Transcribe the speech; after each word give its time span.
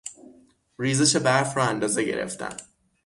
ریزش 0.79 1.15
برف 1.15 1.57
را 1.57 1.63
اندازه 1.63 2.03
گرفتن 2.03 2.57